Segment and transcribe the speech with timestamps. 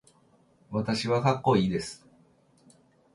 [0.71, 2.07] 私はかっこいいです。